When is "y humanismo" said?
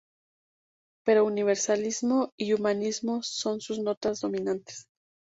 2.35-3.21